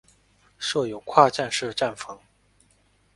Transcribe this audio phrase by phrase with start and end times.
[0.57, 2.19] 设有跨站式站房。